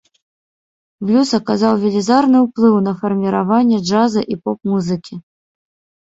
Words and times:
Блюз 1.07 1.33
аказаў 1.39 1.73
велізарны 1.83 2.37
ўплыў 2.45 2.75
на 2.87 2.93
фарміраванне 3.01 3.77
джаза 3.89 4.23
і 4.37 4.39
поп-музыкі. 4.47 5.15